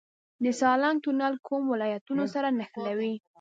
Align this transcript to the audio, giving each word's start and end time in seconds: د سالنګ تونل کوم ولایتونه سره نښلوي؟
د 0.43 0.45
سالنګ 0.59 0.97
تونل 1.03 1.33
کوم 1.47 1.63
ولایتونه 1.73 2.23
سره 2.33 2.47
نښلوي؟ 2.59 3.13